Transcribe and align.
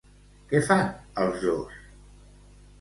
Què 0.53 0.61
fan 0.69 0.89
els 1.27 1.45
dos? 1.45 1.79